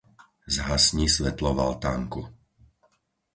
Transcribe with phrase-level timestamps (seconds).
[0.55, 2.21] Zhasni svetlo v altánku.